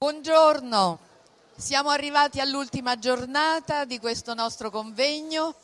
Buongiorno, 0.00 0.96
siamo 1.56 1.88
arrivati 1.88 2.38
all'ultima 2.38 3.00
giornata 3.00 3.84
di 3.84 3.98
questo 3.98 4.32
nostro 4.32 4.70
convegno. 4.70 5.56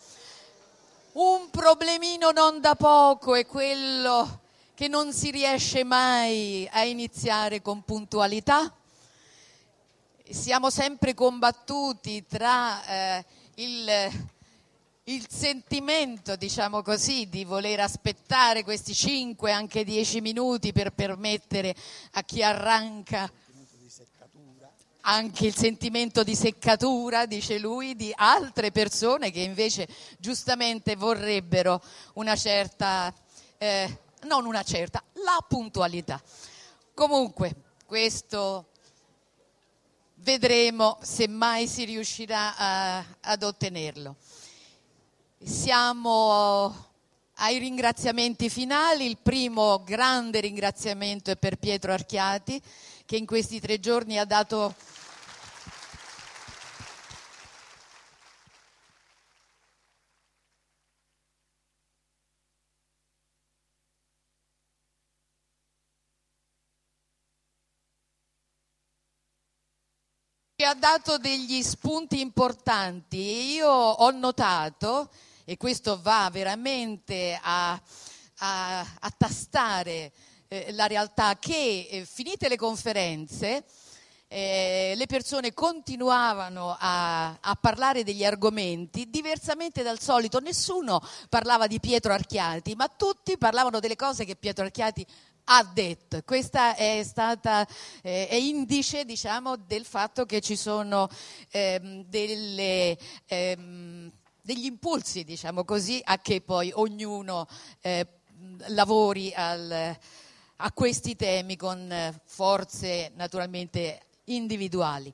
Un 1.13 1.51
problemino 1.51 2.33
non 2.33 2.61
da 2.61 2.75
poco 2.75 3.37
è 3.37 3.47
quello 3.47 4.41
che 4.75 4.89
non 4.89 5.13
si 5.13 5.31
riesce 5.31 5.85
mai 5.85 6.69
a 6.73 6.83
iniziare 6.83 7.63
con 7.63 7.85
puntualità. 7.85 8.75
Siamo 10.29 10.69
sempre 10.69 11.15
combattuti 11.15 12.27
tra 12.27 12.85
eh, 12.87 13.25
il, 13.55 13.89
il 15.05 15.27
sentimento, 15.31 16.35
diciamo 16.35 16.83
così, 16.83 17.29
di 17.29 17.45
voler 17.45 17.79
aspettare 17.79 18.65
questi 18.65 18.95
5, 18.95 19.53
anche 19.53 19.85
10 19.85 20.21
minuti 20.21 20.73
per 20.73 20.91
permettere 20.91 21.73
a 22.15 22.25
chi 22.25 22.43
arranca 22.43 23.31
anche 25.07 25.47
il 25.47 25.55
sentimento 25.55 26.23
di 26.23 26.35
seccatura, 26.35 27.27
dice 27.27 27.59
lui, 27.59 27.95
di 27.95 28.13
altre 28.15 28.71
persone 28.71 29.31
che 29.31 29.41
invece 29.41 29.89
giustamente 30.19 30.97
vorrebbero 30.97 31.83
una 32.15 32.37
certa, 32.37 33.13
eh, 33.59 33.99
non 34.23 34.47
una 34.47 34.63
certa, 34.63 35.03
la 35.15 35.45
puntualità. 35.47 36.23
Comunque, 36.95 37.55
questo 37.85 38.69
vedremo 40.17 40.99
se 41.03 41.29
mai 41.29 41.67
si 41.67 41.85
riuscirà 41.85 42.57
a, 42.57 43.05
ad 43.21 43.43
ottenerlo. 43.43 44.17
Siamo 45.45 46.93
ai 47.39 47.59
ringraziamenti 47.59 48.49
finali, 48.49 49.07
il 49.07 49.19
primo 49.21 49.83
grande 49.85 50.41
ringraziamento 50.41 51.31
è 51.31 51.37
per 51.37 51.57
Pietro 51.57 51.93
Archiati 51.93 52.61
che 53.05 53.17
in 53.17 53.27
questi 53.27 53.61
tre 53.61 53.81
giorni 53.81 54.19
ha 54.19 54.25
dato 54.25 54.75
ha 70.65 70.75
dato 70.75 71.19
degli 71.19 71.63
spunti 71.63 72.21
importanti. 72.21 73.19
E 73.19 73.55
io 73.55 73.69
ho 73.69 74.11
notato, 74.11 75.11
e 75.45 75.57
questo 75.57 76.01
va 76.01 76.29
veramente 76.33 77.39
a, 77.41 77.81
a, 78.39 78.81
a 78.81 79.15
tastare 79.17 80.13
eh, 80.49 80.73
la 80.73 80.87
realtà, 80.87 81.37
che 81.39 81.89
eh, 81.91 82.05
finite 82.05 82.49
le 82.49 82.57
conferenze 82.57 83.65
eh, 84.35 84.95
le 84.97 85.07
persone 85.07 85.53
continuavano 85.53 86.77
a, 86.77 87.39
a, 87.41 87.55
parlare 87.55 88.03
degli 88.03 88.25
argomenti 88.25 89.09
diversamente 89.09 89.85
dal 89.85 90.01
solito. 90.01 90.41
Nessuno 90.41 91.01
parlava 91.29 91.69
di 91.69 91.79
Pietro 91.79 92.13
Archiati, 92.13 92.75
ma 92.75 92.89
tutti 92.89 93.39
parlavano 93.39 93.79
delle 93.79 93.95
cose 93.95 94.25
che 94.25 94.35
Pietro 94.35 94.65
Archiati 94.65 95.07
ha 95.45 95.63
detto. 95.65 96.21
Questa 96.25 96.75
è 96.75 97.03
stata 97.05 97.67
eh, 98.03 98.27
è 98.27 98.35
indice 98.35 99.05
diciamo, 99.05 99.57
del 99.57 99.85
fatto 99.85 100.25
che 100.25 100.41
ci 100.41 100.57
sono 100.57 101.09
ehm, 101.51 102.05
delle, 102.07 102.99
ehm, 103.27 104.11
degli 104.45 104.67
impulsi, 104.67 105.25
diciamo 105.25 105.65
così, 105.65 106.03
a 106.05 106.19
che 106.19 106.43
poi 106.43 106.71
ognuno 106.75 107.49
eh, 107.81 108.07
lavori 108.69 109.33
al, 109.35 109.97
a 110.57 110.73
questi 110.73 111.17
temi 111.17 111.57
con 111.57 112.21
forze 112.27 113.11
naturalmente 113.15 114.03
individuali. 114.25 115.11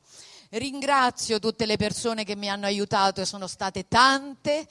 Ringrazio 0.49 1.39
tutte 1.39 1.65
le 1.65 1.77
persone 1.77 2.25
che 2.25 2.35
mi 2.35 2.51
hanno 2.51 2.67
aiutato 2.67 3.21
e 3.21 3.25
sono 3.25 3.47
state 3.47 3.87
tante. 3.87 4.67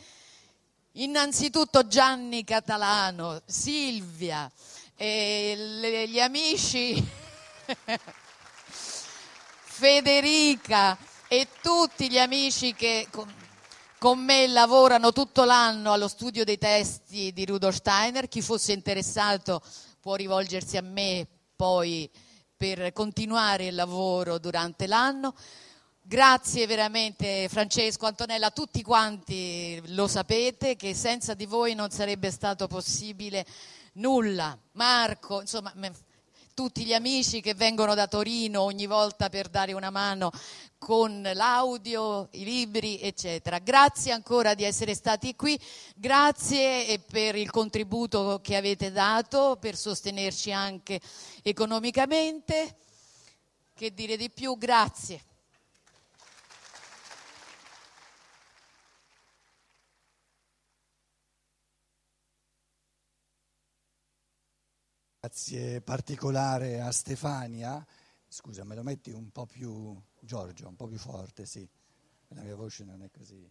Innanzitutto 0.93 1.87
Gianni 1.87 2.43
Catalano, 2.43 3.41
Silvia, 3.45 4.51
le, 4.97 6.09
gli 6.09 6.19
amici 6.19 7.01
Federica 9.63 10.97
e 11.29 11.47
tutti 11.61 12.09
gli 12.09 12.19
amici 12.19 12.73
che 12.73 13.07
con, 13.99 14.23
me 14.23 14.47
lavorano 14.47 15.11
tutto 15.11 15.43
l'anno 15.43 15.91
allo 15.91 16.07
studio 16.07 16.45
dei 16.45 16.57
testi 16.57 17.33
di 17.33 17.45
Rudolf 17.45 17.75
Steiner. 17.75 18.27
Chi 18.27 18.41
fosse 18.41 18.71
interessato 18.71 19.61
può 19.99 20.15
rivolgersi 20.15 20.77
a 20.77 20.81
me 20.81 21.27
poi 21.55 22.09
per 22.55 22.93
continuare 22.93 23.67
il 23.67 23.75
lavoro 23.75 24.39
durante 24.39 24.87
l'anno. 24.87 25.35
Grazie 26.01 26.65
veramente 26.65 27.47
Francesco, 27.49 28.05
Antonella, 28.05 28.49
tutti 28.51 28.81
quanti 28.81 29.81
lo 29.93 30.07
sapete 30.07 30.75
che 30.75 30.95
senza 30.95 31.33
di 31.33 31.45
voi 31.45 31.75
non 31.75 31.91
sarebbe 31.91 32.31
stato 32.31 32.67
possibile 32.67 33.45
nulla. 33.93 34.57
Marco, 34.71 35.41
insomma, 35.41 35.71
tutti 36.59 36.83
gli 36.83 36.93
amici 36.93 37.39
che 37.39 37.53
vengono 37.53 37.95
da 37.95 38.05
Torino 38.05 38.63
ogni 38.63 38.85
volta 38.85 39.29
per 39.29 39.47
dare 39.47 39.71
una 39.71 39.91
mano 39.91 40.29
con 40.77 41.21
l'audio, 41.33 42.27
i 42.31 42.43
libri, 42.43 42.99
eccetera. 42.99 43.59
Grazie 43.59 44.11
ancora 44.11 44.55
di 44.55 44.65
essere 44.65 44.93
stati 44.93 45.37
qui, 45.37 45.57
grazie 45.95 46.99
per 47.09 47.37
il 47.37 47.49
contributo 47.49 48.41
che 48.43 48.57
avete 48.57 48.91
dato 48.91 49.55
per 49.57 49.77
sostenerci 49.77 50.51
anche 50.51 50.99
economicamente. 51.43 52.75
Che 53.73 53.93
dire 53.93 54.17
di 54.17 54.29
più? 54.29 54.57
Grazie. 54.57 55.28
Grazie 65.21 65.81
particolare 65.81 66.79
a 66.79 66.91
Stefania. 66.93 67.85
Scusa, 68.25 68.63
me 68.63 68.73
lo 68.73 68.83
metti 68.83 69.11
un 69.11 69.31
po' 69.31 69.45
più, 69.45 70.01
Giorgio, 70.21 70.69
un 70.69 70.77
po' 70.77 70.87
più 70.87 70.97
forte, 70.97 71.45
sì. 71.45 71.69
La 72.29 72.41
mia 72.41 72.55
voce 72.55 72.85
non 72.85 73.03
è 73.03 73.09
così. 73.11 73.45